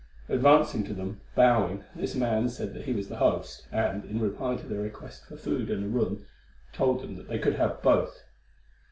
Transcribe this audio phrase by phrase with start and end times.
[0.29, 4.55] Advancing to them, bowing, this man said that he was the host, and, in reply
[4.55, 6.25] to their request for food and a room,
[6.73, 8.23] told them that they could have both.